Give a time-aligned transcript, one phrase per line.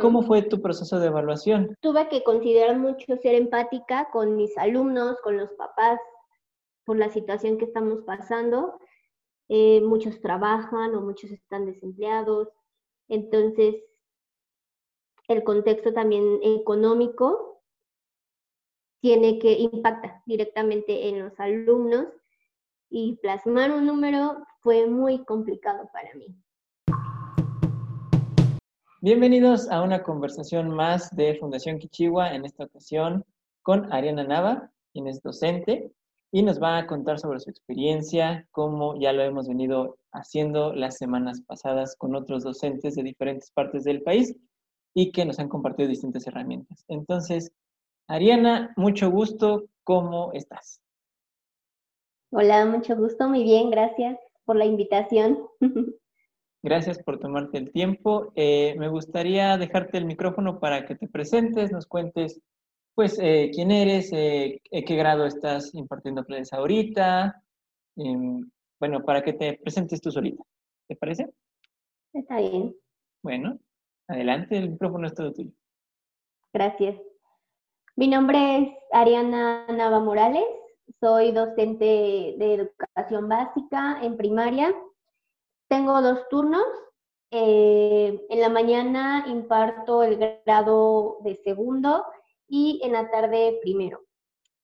[0.00, 1.76] ¿Cómo fue tu proceso de evaluación?
[1.80, 6.00] Tuve que considerar mucho ser empática con mis alumnos, con los papás,
[6.84, 8.78] por la situación que estamos pasando.
[9.48, 12.48] Eh, muchos trabajan o muchos están desempleados.
[13.08, 13.76] Entonces,
[15.28, 17.62] el contexto también económico
[19.00, 22.06] tiene que impactar directamente en los alumnos
[22.88, 26.34] y plasmar un número fue muy complicado para mí.
[29.04, 33.24] Bienvenidos a una conversación más de Fundación Kichiwa, en esta ocasión
[33.62, 35.90] con Ariana Nava, quien es docente
[36.30, 40.98] y nos va a contar sobre su experiencia, cómo ya lo hemos venido haciendo las
[40.98, 44.36] semanas pasadas con otros docentes de diferentes partes del país
[44.94, 46.84] y que nos han compartido distintas herramientas.
[46.86, 47.50] Entonces,
[48.06, 50.80] Ariana, mucho gusto, ¿cómo estás?
[52.30, 55.40] Hola, mucho gusto, muy bien, gracias por la invitación.
[56.62, 58.32] Gracias por tomarte el tiempo.
[58.36, 62.40] Eh, me gustaría dejarte el micrófono para que te presentes, nos cuentes,
[62.94, 67.42] pues, eh, quién eres, eh, qué grado estás impartiendo clases ahorita.
[67.96, 70.44] Em, bueno, para que te presentes tú solita.
[70.86, 71.30] ¿Te parece?
[72.12, 72.76] Está bien.
[73.22, 73.58] Bueno,
[74.06, 75.50] adelante, el micrófono es todo tuyo.
[76.52, 76.96] Gracias.
[77.96, 80.44] Mi nombre es Ariana Nava Morales.
[81.00, 81.84] Soy docente
[82.38, 84.72] de educación básica en primaria
[85.72, 86.66] tengo dos turnos.
[87.30, 92.04] Eh, en la mañana imparto el grado de segundo
[92.46, 94.04] y en la tarde primero.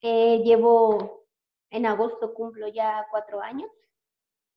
[0.02, 1.24] Eh, llevo,
[1.70, 3.70] en agosto cumplo ya cuatro años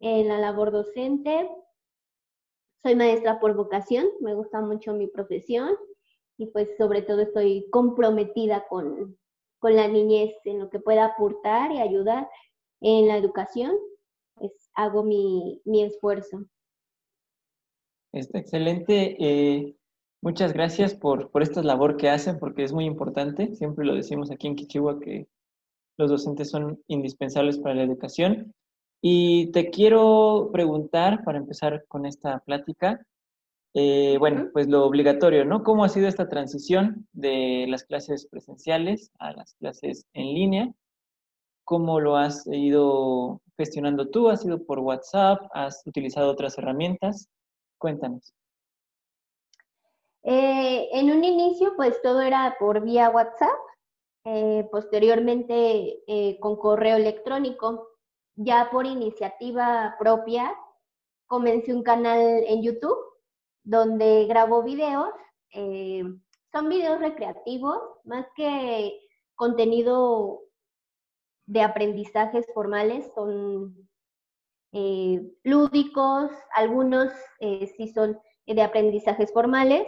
[0.01, 1.49] en la labor docente.
[2.83, 5.77] Soy maestra por vocación, me gusta mucho mi profesión
[6.37, 9.17] y pues sobre todo estoy comprometida con,
[9.57, 12.29] con la niñez en lo que pueda aportar y ayudar
[12.81, 13.73] en la educación
[14.73, 16.45] hago mi, esfuerzo.
[18.13, 19.15] Está excelente.
[19.19, 19.75] Eh,
[20.21, 23.55] muchas gracias por, por esta labor que hacen, porque es muy importante.
[23.55, 25.27] Siempre lo decimos aquí en Kichiwa que
[25.97, 28.53] los docentes son indispensables para la educación.
[29.01, 33.05] Y te quiero preguntar, para empezar con esta plática,
[33.73, 35.63] eh, bueno, pues lo obligatorio, ¿no?
[35.63, 40.73] ¿Cómo ha sido esta transición de las clases presenciales a las clases en línea?
[41.71, 44.27] ¿Cómo lo has ido gestionando tú?
[44.27, 45.39] ¿Has ido por WhatsApp?
[45.53, 47.29] ¿Has utilizado otras herramientas?
[47.77, 48.33] Cuéntanos.
[50.23, 53.57] Eh, en un inicio, pues todo era por vía WhatsApp,
[54.25, 57.87] eh, posteriormente eh, con correo electrónico.
[58.35, 60.53] Ya por iniciativa propia,
[61.25, 62.99] comencé un canal en YouTube
[63.63, 65.13] donde grabo videos.
[66.51, 70.50] son videos recreativos, más que contenido
[71.51, 73.89] de aprendizajes formales son
[74.71, 79.85] eh, lúdicos, algunos eh, sí son de aprendizajes formales,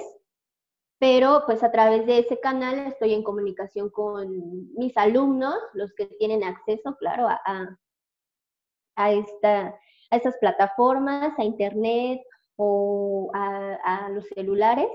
[0.99, 6.07] pero pues a través de ese canal estoy en comunicación con mis alumnos, los que
[6.07, 7.79] tienen acceso, claro, a,
[8.97, 9.67] a, esta,
[10.11, 12.21] a estas plataformas, a internet
[12.57, 14.91] o a, los celulares.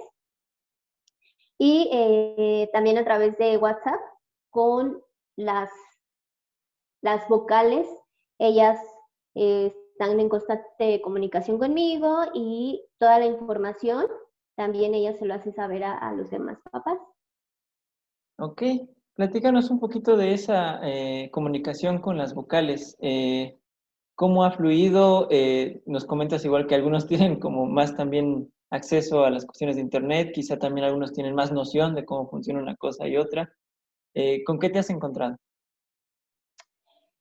[1.56, 4.00] Y eh, también a través de WhatsApp
[4.50, 5.02] con
[5.34, 5.70] las
[7.00, 7.86] las vocales,
[8.38, 8.78] ellas
[9.34, 14.06] eh, están en constante comunicación conmigo y toda la información
[14.56, 16.98] también ella se lo hace saber a, los demás papás.
[18.38, 18.62] Ok,
[19.14, 22.96] platícanos un poquito de esa eh, comunicación con las vocales.
[23.00, 23.58] Eh,
[24.16, 25.28] ¿Cómo ha fluido?
[25.86, 30.32] nos comentas igual que algunos tienen como más también acceso a las cuestiones de Internet,
[30.34, 33.52] quizá también algunos tienen más noción de cómo funciona una cosa y otra.
[34.44, 35.36] ¿Con qué te has encontrado?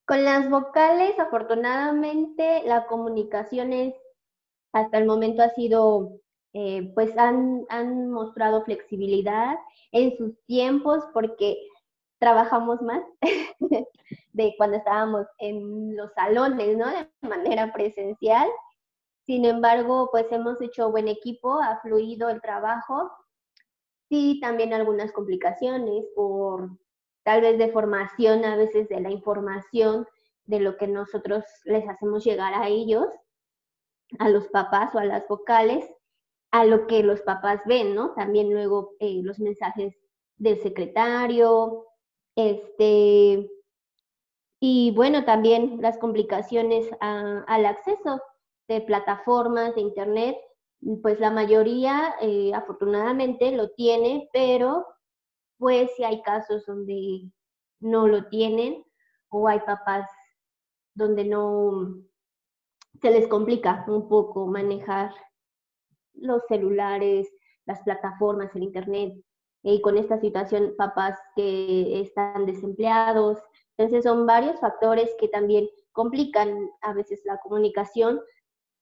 [0.07, 3.93] Con las vocales, afortunadamente, la comunicación es,
[4.71, 6.21] hasta el momento ha sido,
[6.53, 9.57] eh, pues han, han mostrado flexibilidad
[9.91, 11.57] en sus tiempos porque
[12.19, 13.03] trabajamos más
[14.31, 16.87] de cuando estábamos en los salones, ¿no?
[16.87, 18.47] De manera presencial.
[19.25, 23.11] Sin embargo, pues hemos hecho buen equipo, ha fluido el trabajo.
[24.07, 26.69] Sí, también algunas complicaciones por
[27.27, 30.07] tal vez de formación a veces de la información
[30.45, 33.05] de lo que nosotros les hacemos llegar a ellos,
[34.17, 35.83] a los papás o a las vocales,
[36.51, 38.13] a lo que los papás ven, ¿no?
[38.13, 39.93] También luego eh, los mensajes
[40.37, 41.87] del secretario,
[42.37, 43.51] este,
[44.61, 48.21] y bueno, también las complicaciones al acceso
[48.69, 50.37] de plataformas de Internet,
[51.01, 54.85] pues la mayoría eh, afortunadamente lo tiene, pero
[55.57, 57.29] pues si hay casos donde
[57.79, 58.83] no lo tienen
[59.29, 60.07] o hay papás
[60.93, 61.95] donde no
[63.01, 65.11] se les complica un poco manejar
[66.13, 67.27] los celulares,
[67.65, 69.13] las plataformas, el Internet,
[69.63, 73.39] y con esta situación papás que están desempleados.
[73.77, 78.19] Entonces son varios factores que también complican a veces la comunicación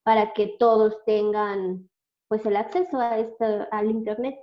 [0.04, 1.90] para que todos tengan
[2.28, 3.16] pues el acceso a
[3.72, 4.36] al Internet.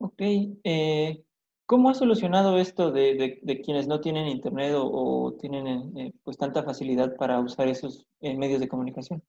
[0.00, 0.22] Ok.
[0.64, 1.22] Eh,
[1.66, 7.14] ¿Cómo ha solucionado esto de, quienes no tienen Internet o, tienen eh, pues tanta facilidad
[7.16, 9.22] para usar esos eh, medios de comunicación?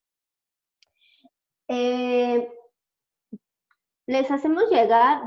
[4.07, 5.21] les hacemos llegar,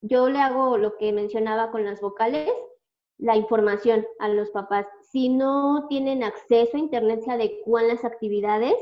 [0.00, 2.50] yo le hago lo que mencionaba con las vocales,
[3.18, 4.86] la información a los papás.
[5.10, 8.74] Si no tienen acceso a Internet, se adecuan las actividades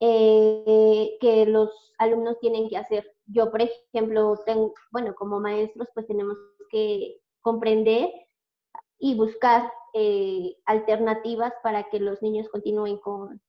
[0.00, 3.15] eh, que los alumnos tienen que hacer.
[3.26, 6.36] Yo, por ejemplo, tengo, bueno, como maestros, pues tenemos
[6.70, 8.10] que comprender
[8.98, 13.40] y buscar eh, alternativas para que los niños continúen con,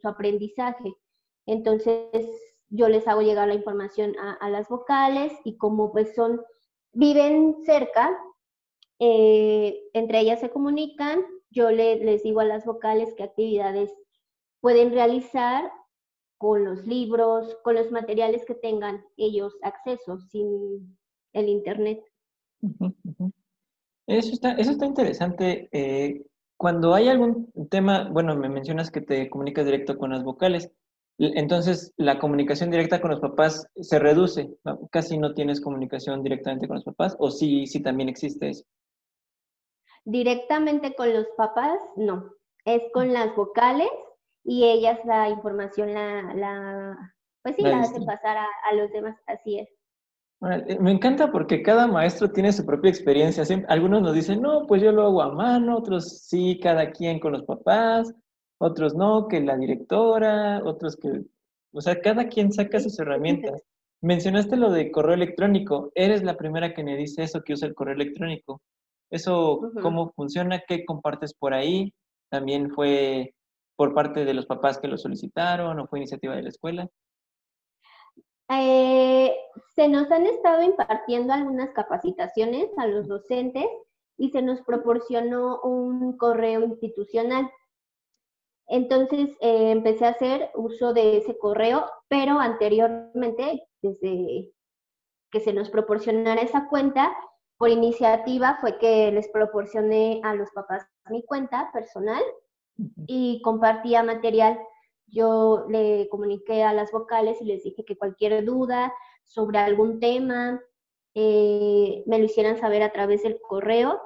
[0.00, 0.96] su aprendizaje.
[1.46, 2.26] Entonces,
[2.70, 6.42] yo les hago llegar la información a, las vocales y como pues son,
[6.92, 8.18] viven cerca,
[8.98, 13.94] eh, entre ellas se comunican, yo les digo a las vocales qué actividades
[14.60, 15.70] pueden realizar
[16.38, 20.96] con los libros, con los materiales que tengan ellos acceso sin
[21.32, 22.02] el Internet.
[24.06, 25.68] Eso está, eso está interesante.
[25.72, 26.24] Eh,
[26.56, 30.70] cuando hay algún tema, bueno, me mencionas que te comunicas directo con las vocales,
[31.18, 34.50] entonces la comunicación directa con los papás se reduce,
[34.90, 38.64] casi no tienes comunicación directamente con los papás, o sí, sí también existe eso.
[40.04, 42.32] Directamente con los papás, no,
[42.64, 43.88] es con las vocales
[44.46, 47.12] y ellas la información la, la
[47.42, 49.68] pues sí, la, hacen pasar a, los demás, así es.
[50.80, 53.42] Me encanta porque cada maestro tiene su propia experiencia.
[53.68, 57.32] algunos nos dicen, no, pues yo lo hago a mano, otros sí, cada quien con
[57.32, 58.14] los papás,
[58.58, 61.22] otros no, que la directora, otros que,
[61.72, 63.62] o sea, cada quien saca sus herramientas.
[64.02, 65.90] Mencionaste lo de correo electrónico.
[65.94, 68.60] Eres la primera que me dice eso, que usa el correo electrónico.
[69.10, 70.62] ¿Eso cómo funciona?
[70.66, 71.94] ¿Qué compartes por ahí?
[72.28, 73.35] También fue
[73.76, 76.88] por parte de los papás que lo solicitaron o fue iniciativa de la escuela?
[78.48, 79.36] Eh,
[79.74, 83.66] se nos han estado impartiendo algunas capacitaciones a los docentes
[84.16, 87.50] y se nos proporcionó un correo institucional.
[88.68, 94.52] Entonces eh, empecé a hacer uso de ese correo, pero anteriormente, desde
[95.30, 97.14] que se nos proporcionara esa cuenta,
[97.58, 102.22] por iniciativa fue que les proporcioné a los papás mi cuenta personal
[103.06, 104.58] y compartía material.
[105.06, 108.92] Yo le comuniqué a las vocales y les dije que cualquier duda
[109.24, 110.60] sobre algún tema
[111.14, 114.00] eh, me lo hicieran saber a través del correo.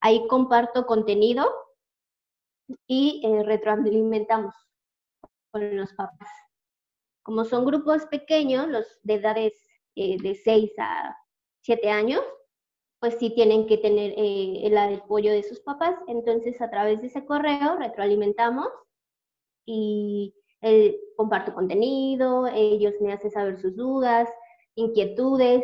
[0.00, 1.50] Ahí comparto contenido
[2.86, 4.54] y eh, retroalimentamos
[5.50, 6.28] con los papás.
[7.22, 9.54] Como son grupos pequeños, los de edades
[9.94, 11.16] eh, de 6 a
[11.62, 12.22] 7 años,
[13.06, 15.94] pues sí tienen que tener eh, el apoyo de sus papás.
[16.08, 18.66] Entonces, a través de ese correo retroalimentamos
[19.64, 24.28] y eh, comparto contenido, ellos me hacen saber sus dudas,
[24.74, 25.62] inquietudes,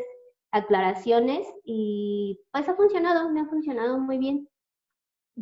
[0.53, 4.49] aclaraciones y pues ha funcionado, me ha funcionado muy bien.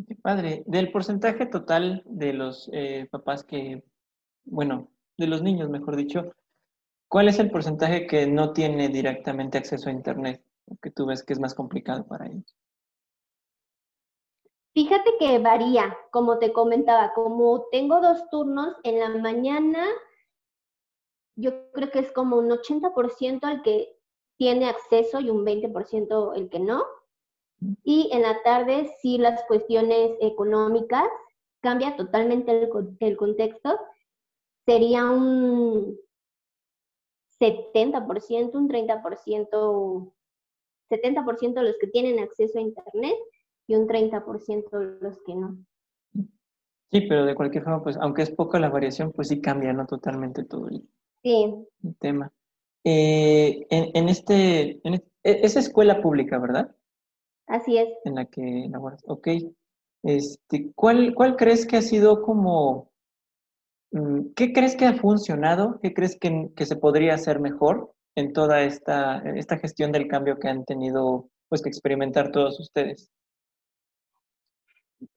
[0.08, 0.62] Qué padre.
[0.66, 3.84] Del porcentaje total de los eh, papás que,
[4.44, 4.88] bueno,
[5.18, 6.32] de los niños, mejor dicho,
[7.08, 10.42] ¿cuál es el porcentaje que no tiene directamente acceso a Internet?
[10.78, 12.56] Que tú ves que es más complicado para ellos?
[14.72, 19.84] Fíjate que varía, como te comentaba, como tengo dos turnos, en la mañana
[21.36, 23.98] yo creo que es como un 80% al que
[24.36, 26.84] tiene acceso y un 20% el que no.
[27.82, 31.08] Y en la tarde sí las cuestiones económicas,
[31.60, 33.78] cambia totalmente el, el contexto,
[34.64, 35.98] sería un
[37.40, 40.12] 70%, un 30%
[40.90, 43.16] 70% los que tienen acceso a Internet
[43.66, 45.56] y un 30% los que no.
[46.90, 49.86] Sí, pero de cualquier forma, pues aunque es poca la variación, pues sí cambia, ¿no?
[49.86, 50.88] Totalmente todo el,
[52.00, 52.32] tema.
[52.82, 56.74] Eh, en, este, en e, es escuela pública, ¿verdad?
[57.46, 57.88] Así es.
[58.04, 59.02] En la que laboras.
[59.06, 59.28] Ok.
[60.02, 62.90] Este, ¿cuál, ¿Cuál crees que ha sido como,
[63.92, 65.78] mm, qué crees que ha funcionado?
[65.80, 67.94] ¿Qué crees que, que se podría hacer mejor?
[68.16, 73.10] En toda esta, esta gestión del cambio que han tenido pues que experimentar todos ustedes?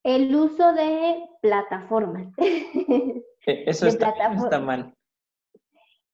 [0.03, 2.33] El uso de plataformas.
[3.45, 4.95] Eh, eso está, está mal.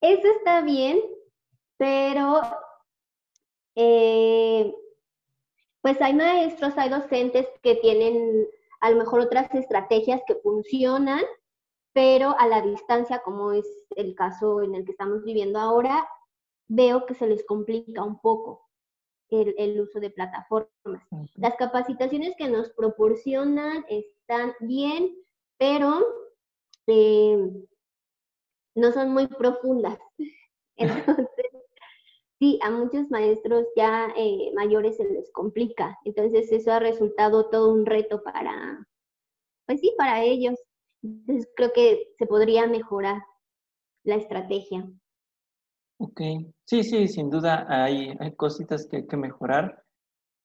[0.01, 0.99] Eso está bien,
[1.77, 2.41] pero
[3.75, 4.73] eh,
[5.81, 8.47] pues hay maestros, hay docentes que tienen
[8.81, 11.21] a lo mejor otras estrategias que funcionan,
[11.93, 16.07] pero a la distancia, como es el caso en el que estamos viviendo ahora,
[16.69, 18.69] veo que se les complica un poco
[19.29, 20.69] el, uso de plataformas.
[21.35, 25.15] Las capacitaciones que nos proporcionan están bien,
[25.57, 26.05] pero
[26.87, 27.51] eh,
[28.75, 29.99] no son muy profundas.
[30.77, 31.27] Entonces,
[32.39, 35.97] sí, a muchos maestros ya eh, mayores se les complica.
[36.05, 38.87] Entonces, eso ha resultado todo un reto para,
[39.65, 40.57] pues sí, para ellos.
[41.03, 43.21] Entonces, creo que se podría mejorar
[44.03, 44.89] la estrategia.
[46.01, 46.21] Ok,
[46.65, 49.83] sí, sí, sin duda hay, cositas que hay que mejorar.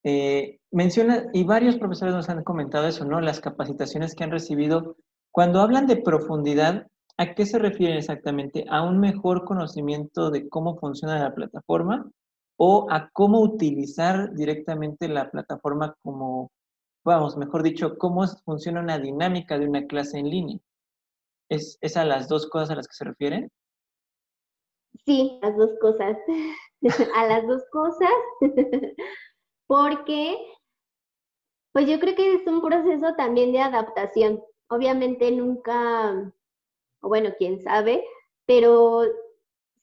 [0.03, 3.21] Eh, menciona, y varios profesores nos han comentado eso, ¿no?
[3.21, 4.97] Las capacitaciones que han recibido.
[5.31, 8.65] Cuando hablan de profundidad, ¿a qué se refieren exactamente?
[8.69, 12.11] ¿A un mejor conocimiento de cómo funciona la plataforma
[12.57, 16.51] o a cómo utilizar directamente la plataforma como,
[17.05, 20.59] vamos, mejor dicho, cómo funciona una dinámica de una clase en línea?
[21.49, 23.51] ¿Es, ¿Es a las dos cosas a las que se refieren?
[25.05, 26.17] Sí, las dos cosas.
[27.17, 28.11] a las dos cosas.
[29.67, 30.37] Porque,
[31.73, 34.43] pues yo creo que es un proceso también de adaptación.
[34.69, 36.33] Obviamente nunca,
[37.03, 38.05] bueno, quién sabe,
[38.47, 39.05] pero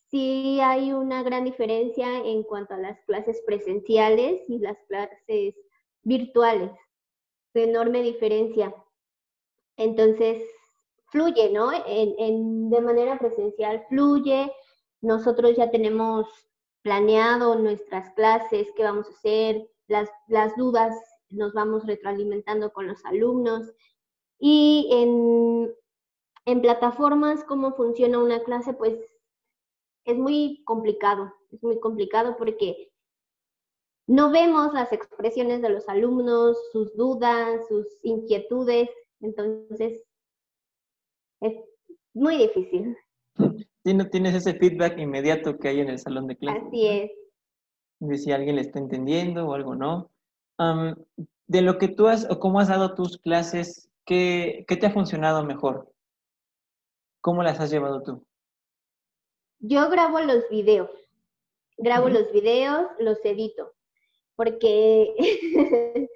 [0.09, 5.55] sí hay una gran diferencia en cuanto a las clases presenciales y las clases
[6.03, 6.71] virtuales.
[7.53, 8.73] De enorme diferencia.
[9.77, 10.43] Entonces,
[11.07, 11.71] fluye, ¿no?
[11.85, 14.51] En, de manera presencial fluye,
[15.01, 16.27] nosotros ya tenemos
[16.81, 20.95] planeado nuestras clases, qué vamos a hacer, las, las dudas
[21.29, 23.73] nos vamos retroalimentando con los alumnos.
[24.39, 25.73] Y en,
[26.45, 28.99] en plataformas, cómo funciona una clase, pues
[30.05, 32.91] es muy complicado, es muy complicado porque
[34.07, 38.89] no vemos las expresiones de los alumnos, sus dudas, sus inquietudes,
[39.21, 40.01] entonces
[41.41, 41.55] es
[42.13, 42.97] muy difícil.
[43.83, 46.63] No tienes ese feedback inmediato que hay en el salón de clases.
[46.67, 47.11] Así es.
[47.99, 50.11] De si alguien le está entendiendo o algo no.
[51.47, 54.91] de lo que tú has, o cómo has dado tus clases, ¿qué, ¿qué, te ha
[54.91, 55.91] funcionado mejor?
[57.21, 58.25] ¿Cómo las has llevado tú?
[59.59, 60.89] Yo grabo los videos.
[61.77, 63.73] Grabo los videos, los edito.
[64.35, 65.13] Porque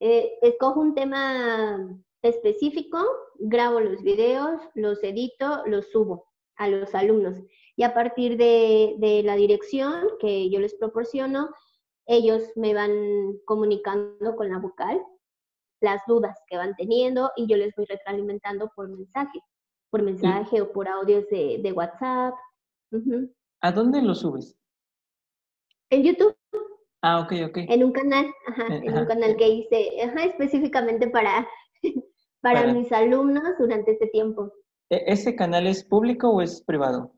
[0.00, 2.98] eh, escojo un tema específico,
[3.38, 7.38] grabo los videos, los edito, los subo a los alumnos.
[7.76, 11.48] Y a partir de, la dirección que yo les proporciono,
[12.06, 12.92] ellos me van
[13.46, 15.00] comunicando con la vocal
[15.80, 19.40] las dudas que van teniendo y yo les voy retroalimentando por mensaje,
[19.90, 22.34] por mensaje o por audios de, WhatsApp.
[23.60, 24.56] ¿A dónde lo subes?
[25.90, 26.36] En YouTube.
[27.02, 27.58] Ah, ok, ok.
[27.68, 31.48] En un canal, ajá, eh, en un canal que hice ajá, específicamente para,
[32.40, 34.52] para mis alumnos durante este tiempo.
[34.92, 37.12] ¿E-, ¿Ese canal es público o es privado?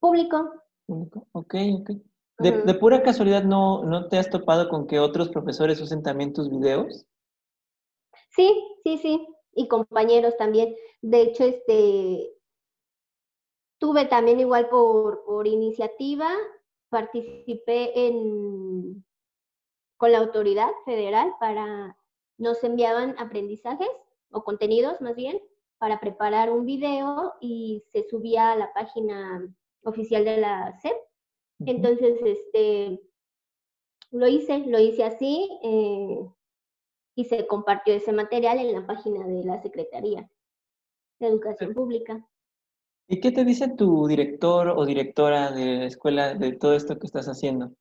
[0.00, 0.50] Público.
[0.86, 1.90] Público, ok, ok.
[2.38, 6.50] De, pura casualidad, ¿no, ¿no te has topado con que otros profesores usen también tus
[6.50, 7.06] videos?
[8.30, 9.26] Sí, sí, sí.
[9.52, 10.74] Y compañeros también.
[11.00, 12.32] De hecho, este
[13.78, 16.28] tuve también igual por, por iniciativa,
[16.88, 19.04] participé en
[19.96, 21.96] con la autoridad federal para
[22.36, 23.88] nos enviaban aprendizajes
[24.32, 25.40] o contenidos más bien
[25.84, 30.96] para preparar un video y se subía a la página oficial de la SEP.
[31.66, 33.02] Entonces, este,
[34.10, 36.26] lo hice, lo hice así eh,
[37.16, 40.26] y se compartió ese material en la página de la Secretaría
[41.20, 42.26] de Educación Pública.
[43.06, 47.06] ¿Y qué te dice tu director o directora de la escuela de todo esto que
[47.06, 47.72] estás haciendo?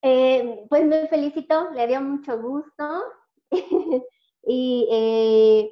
[0.00, 3.02] Eh, pues me felicito, le dio mucho gusto
[4.46, 5.70] y eh,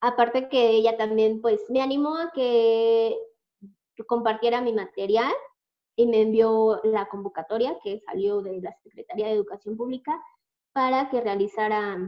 [0.00, 3.16] Aparte que ella también pues me animó a que
[4.06, 5.32] compartiera mi material
[5.96, 10.22] y me envió la convocatoria que salió de la Secretaría de Educación Pública
[10.72, 11.98] para que realizara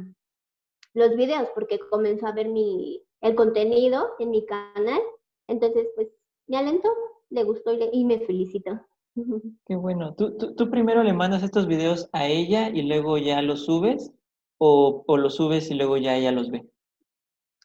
[0.94, 5.00] los videos, porque comenzó a ver mi, el contenido en mi canal.
[5.48, 6.08] Entonces, pues
[6.46, 6.88] me alentó,
[7.30, 8.80] le gustó y, me felicitó.
[9.66, 10.14] Qué bueno.
[10.14, 14.12] ¿Tú, ¿Tú, primero le mandas estos videos a ella y luego ya los subes?
[14.58, 16.68] ¿O, o los subes y luego ya ella los ve?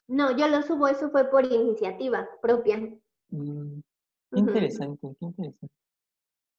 [0.08, 2.78] No, yo lo subo, eso fue por iniciativa propia.
[3.30, 3.80] Mm,
[4.32, 5.74] interesante, qué interesante.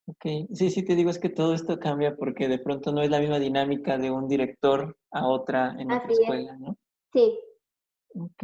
[0.10, 3.10] Ok, sí, sí, te digo, es que todo esto cambia porque de pronto no es
[3.10, 6.78] la misma dinámica de un director a otra en otra escuela, ¿no?
[7.12, 7.38] Sí.
[8.16, 8.44] Ok,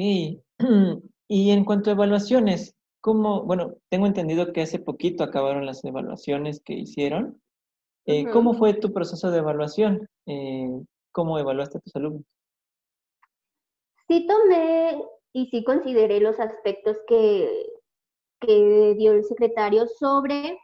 [1.29, 6.61] y en cuanto a evaluaciones, ¿cómo, bueno, tengo entendido que hace poquito acabaron las evaluaciones
[6.61, 7.41] que hicieron.
[8.05, 10.09] Eh, ¿Cómo fue tu proceso de evaluación?
[10.25, 10.69] Eh,
[11.13, 12.25] ¿Cómo evaluaste a tus alumnos?
[14.13, 15.03] Sí tomé
[15.33, 17.73] y sí consideré los aspectos que,
[18.39, 20.59] que dio el secretario sobre,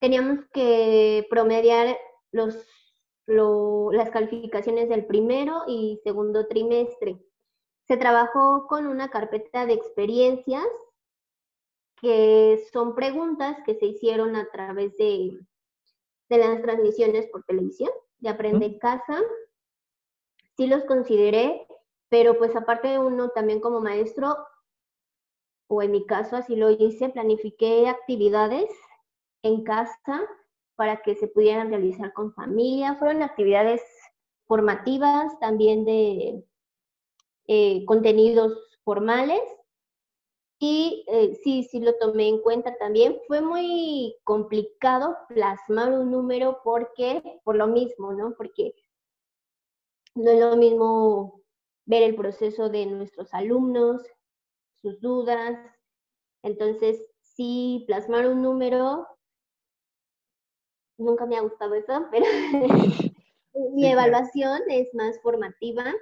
[0.00, 1.96] teníamos que promediar
[2.30, 2.54] los,
[3.26, 7.18] las calificaciones del primero y segundo trimestre.
[7.88, 10.66] Se trabajó con una carpeta de experiencias
[12.02, 15.38] que son preguntas que se hicieron a través de,
[16.28, 19.22] de las transmisiones por televisión de Aprende en Casa.
[20.56, 21.66] Sí los consideré,
[22.10, 24.36] pero pues aparte de uno también como maestro,
[25.68, 28.68] o en mi caso así lo hice, planifiqué actividades
[29.42, 30.28] en casa
[30.74, 32.96] para que se pudieran realizar con familia.
[32.96, 33.80] Fueron actividades
[34.46, 36.44] formativas, también de
[37.46, 39.40] eh, contenidos formales.
[40.58, 43.18] Y eh, sí, sí lo tomé en cuenta también.
[43.28, 48.34] Fue muy complicado plasmar un número porque, por lo mismo, ¿no?
[48.36, 48.74] Porque
[50.16, 51.39] no es lo mismo
[51.90, 54.00] ver el proceso de nuestros alumnos,
[54.80, 55.58] sus dudas.
[56.44, 59.08] Entonces, sí, plasmar un número,
[60.96, 62.24] nunca me ha gustado eso, pero
[63.74, 65.92] mi evaluación es más formativa,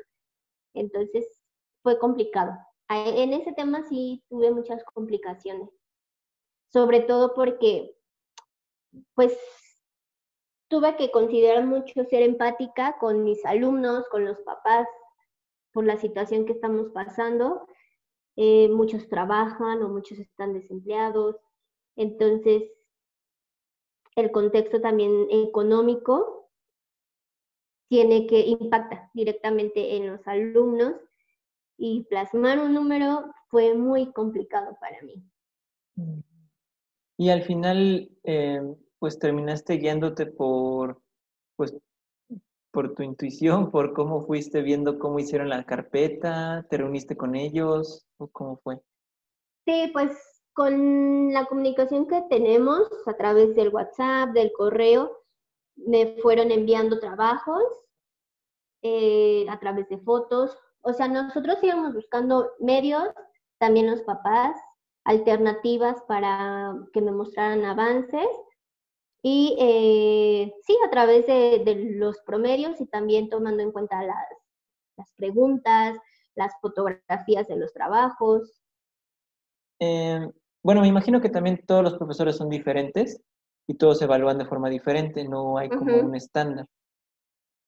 [0.74, 1.26] entonces
[1.82, 2.52] fue complicado.
[2.90, 5.70] En ese tema sí tuve muchas complicaciones,
[6.70, 7.96] sobre todo porque,
[9.14, 9.38] pues,
[10.68, 14.86] tuve que considerar mucho ser empática con mis alumnos, con los papás,
[15.78, 17.64] por la situación que estamos pasando.
[18.34, 21.36] Eh, muchos trabajan o muchos están desempleados.
[21.94, 22.64] Entonces,
[24.16, 26.50] el contexto también económico
[27.88, 30.94] tiene que impacta directamente en los alumnos
[31.76, 35.22] y plasmar un número fue muy complicado para mí.
[37.16, 38.62] Y al final, eh,
[38.98, 41.00] pues terminaste guiándote por,
[41.54, 41.72] pues,
[42.70, 48.06] por tu intuición, por cómo fuiste viendo cómo hicieron la carpeta, te reuniste con ellos,
[48.18, 48.80] o cómo fue.
[49.66, 50.12] Sí, pues
[50.52, 55.18] con la comunicación que tenemos a través del WhatsApp, del correo,
[55.76, 57.62] me fueron enviando trabajos
[58.82, 60.56] eh, a través de fotos.
[60.80, 63.08] O sea, nosotros íbamos buscando medios,
[63.58, 64.56] también los papás,
[65.04, 68.26] alternativas para que me mostraran avances
[69.22, 71.62] y eh, sí, a través de,
[71.96, 74.26] los promedios y también tomando en cuenta las,
[74.96, 75.98] las preguntas,
[76.36, 78.62] las fotografías de los trabajos.
[79.80, 80.28] Eh,
[80.62, 83.20] bueno, me imagino que también todos los profesores son diferentes
[83.66, 86.66] y todos se evalúan de forma diferente, no hay como un estándar.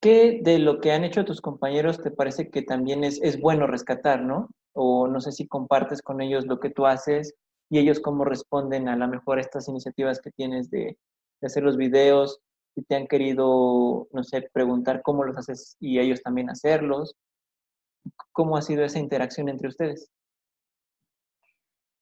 [0.01, 3.67] ¿Qué de lo que han hecho tus compañeros te parece que también es, es bueno
[3.67, 4.49] rescatar, no?
[4.73, 7.35] O no sé si compartes con ellos lo que tú haces
[7.69, 10.97] y ellos cómo responden a lo mejor estas iniciativas que tienes de,
[11.41, 12.41] de hacer los videos,
[12.75, 17.17] si te han querido, no sé, preguntar cómo los haces y ellos también hacerlos.
[18.33, 20.11] ¿Cómo ha sido esa interacción entre ustedes?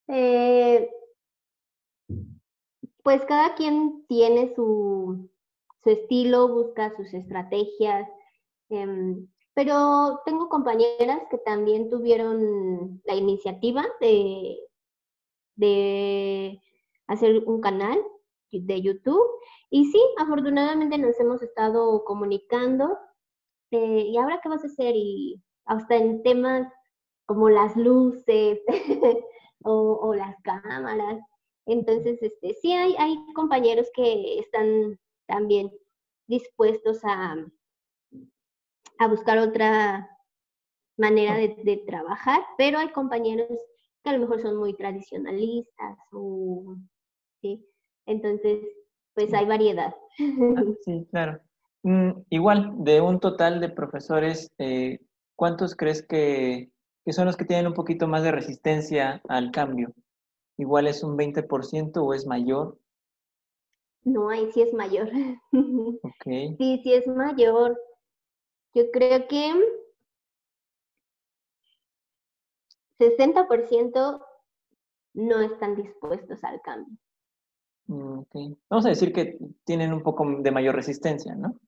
[0.08, 0.88] Eh,
[3.02, 5.30] pues cada quien tiene su,
[5.82, 8.08] su, estilo, busca sus estrategias,
[8.68, 14.58] em, pero tengo compañeras que también tuvieron la iniciativa de,
[15.56, 16.60] de
[17.06, 17.98] hacer un canal
[18.50, 19.26] de YouTube.
[19.70, 22.98] Y sí, afortunadamente nos hemos estado comunicando.
[23.70, 24.94] Eh, ¿Y ahora qué vas a hacer?
[24.96, 26.72] Y hasta en temas
[27.26, 28.60] como las luces
[29.64, 31.20] o, las cámaras.
[31.66, 35.70] Entonces, este, sí hay, hay compañeros que están también
[36.26, 37.36] dispuestos a,
[38.98, 40.08] a buscar otra
[40.96, 43.48] manera de, de, trabajar, pero hay compañeros
[44.02, 46.76] que a lo mejor son muy tradicionalistas o,
[47.42, 47.67] ¿sí?
[48.08, 48.60] Entonces,
[49.14, 49.94] pues hay variedad.
[50.18, 51.40] Ah, sí, claro.
[51.82, 54.98] Mm, igual, de un total de profesores, eh,
[55.36, 56.70] ¿cuántos crees que,
[57.10, 59.92] son los que tienen un poquito más de resistencia al cambio?
[60.56, 62.78] ¿Igual es un 20% o es mayor?
[64.04, 65.10] No, ahí sí es mayor.
[66.02, 66.56] Okay.
[66.56, 67.78] Sí, sí es mayor.
[68.74, 69.52] Yo creo que
[72.98, 74.24] 60%
[75.14, 76.96] no están dispuestos al cambio.
[77.88, 78.20] Mm,
[78.68, 81.58] Vamos a decir que tienen un poco de mayor resistencia, ¿no?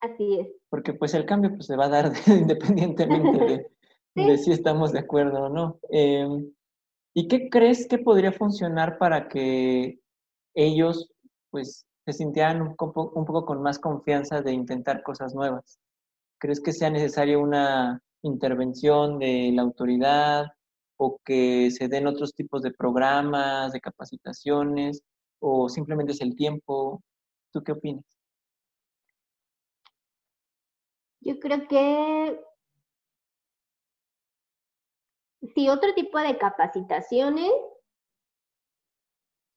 [0.00, 0.48] Así es.
[0.68, 3.70] Porque pues el cambio pues, se va a dar independientemente
[4.14, 5.80] de, si estamos de acuerdo o no.
[5.90, 6.52] Em,
[7.14, 10.00] ¿Y qué crees que podría funcionar para que
[10.54, 11.10] ellos
[11.50, 15.78] pues se sintieran un poco, un poco con más confianza de intentar cosas nuevas?
[16.38, 20.46] ¿Crees que sea necesaria una intervención de la autoridad
[20.98, 25.02] o que se den otros tipos de programas, de capacitaciones?
[25.46, 27.02] O simplemente es el tiempo?
[27.52, 28.04] ¿Tú qué opinas?
[31.20, 32.40] Yo creo que
[35.54, 37.52] sí, otro tipo de capacitaciones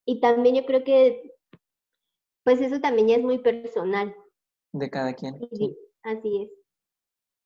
[0.06, 1.34] y también yo creo que,
[2.44, 4.14] pues eso también ya es muy personal.
[4.74, 5.36] De cada quien.
[6.04, 6.50] Así es.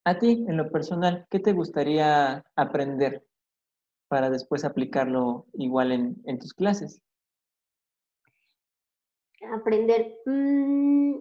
[0.03, 3.23] A ti, en lo personal, ¿qué te gustaría aprender
[4.07, 7.01] para después aplicarlo igual en, tus clases?
[9.41, 10.19] Aprender.
[10.25, 11.15] Mm,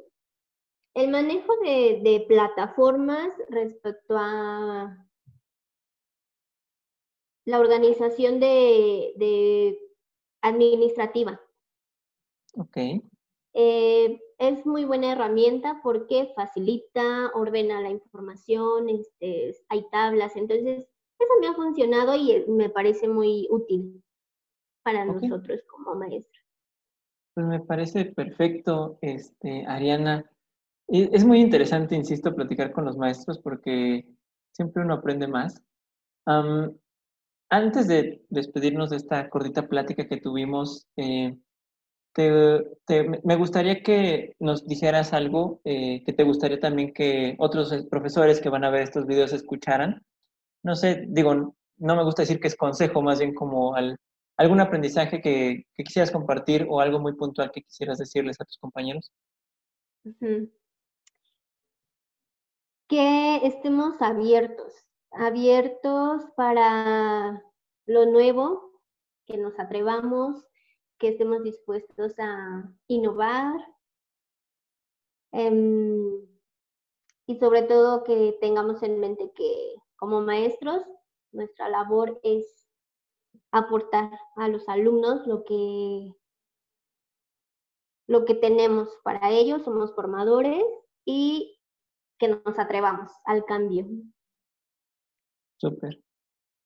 [0.95, 5.07] el manejo de, plataformas respecto a
[7.47, 9.79] la organización de,
[10.43, 11.41] administrativa.
[12.57, 12.77] Ok.
[13.53, 20.87] Eh, es muy buena herramienta porque facilita, ordena la información, este, hay tablas, entonces
[21.19, 24.03] eso me ha funcionado y me parece muy útil
[24.83, 26.40] para nosotros como maestros.
[27.35, 30.29] Pues me parece perfecto, este, Ariana.
[30.89, 34.05] Es muy interesante, insisto, platicar con los maestros porque
[34.53, 35.63] siempre uno aprende más.
[37.49, 41.37] antes de despedirnos de esta cortita plática que tuvimos, eh,
[43.25, 48.49] me gustaría que nos dijeras algo eh, que te gustaría también que otros profesores que
[48.49, 50.05] van a ver estos videos escucharan.
[50.65, 53.75] No sé, digo, no me gusta decir que es consejo, más bien como
[54.41, 59.13] algún aprendizaje que, quisieras compartir o algo muy puntual que quisieras decirles a tus compañeros.
[62.89, 64.73] Que estemos abiertos,
[65.11, 67.45] abiertos para
[67.85, 68.81] lo nuevo,
[69.27, 70.43] que nos atrevamos,
[70.99, 73.61] que estemos dispuestos a innovar
[75.33, 76.27] em,
[77.27, 80.83] y sobre todo que tengamos en mente que como maestros
[81.31, 82.60] nuestra labor es
[83.53, 86.15] aportar a los alumnos lo que
[88.07, 90.65] lo que tenemos para ellos, somos formadores
[91.05, 91.61] y
[92.19, 93.87] que nos atrevamos al cambio.
[95.59, 96.01] Súper.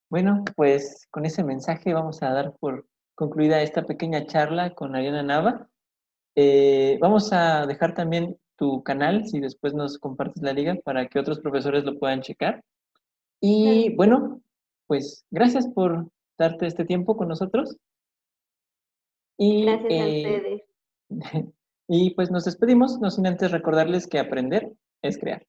[0.09, 5.23] Bueno, pues con ese mensaje vamos a dar por concluida esta pequeña charla con Ariana
[5.23, 5.69] Nava.
[6.35, 11.19] Eh, vamos a dejar también tu canal, si después nos compartes la liga, para que
[11.19, 12.65] otros profesores lo puedan checar.
[13.41, 14.41] Y bueno,
[14.87, 17.77] pues gracias por darte este tiempo con nosotros.
[19.39, 20.63] Y, gracias a eh,
[21.11, 21.55] ustedes.
[21.87, 25.47] Y pues nos despedimos, no sin antes recordarles que aprender es crear.